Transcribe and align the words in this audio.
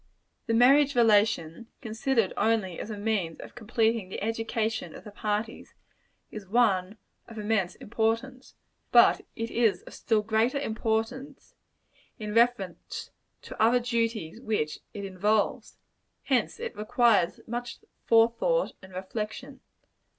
The 0.47 0.55
marriage 0.55 0.95
relation, 0.95 1.67
considered 1.79 2.33
only 2.35 2.79
as 2.79 2.89
a 2.89 2.97
means 2.97 3.39
of 3.39 3.53
completing 3.53 4.09
the 4.09 4.19
education 4.23 4.95
of 4.95 5.03
the 5.03 5.11
parties, 5.11 5.75
is 6.31 6.47
one 6.47 6.97
of 7.27 7.37
immense 7.37 7.75
importance. 7.75 8.55
But 8.91 9.21
it 9.35 9.51
is 9.51 9.83
of 9.83 9.93
still 9.93 10.23
greater 10.23 10.57
importance, 10.57 11.53
in 12.17 12.33
reference 12.33 13.11
to 13.43 13.61
other 13.61 13.79
duties 13.79 14.41
which 14.41 14.79
it 14.91 15.05
involves. 15.05 15.77
Hence 16.23 16.59
it 16.59 16.75
requires 16.75 17.39
much 17.45 17.77
forethought 18.07 18.73
and 18.81 18.93
reflection. 18.93 19.59